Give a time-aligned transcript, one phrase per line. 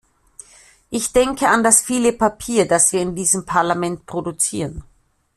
[0.89, 4.83] Ich denke an das viele Papier, das wir in diesem Parlament produzieren.